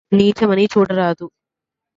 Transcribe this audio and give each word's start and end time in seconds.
నీచమని 0.11 0.65
చూడరాదు 0.65 1.27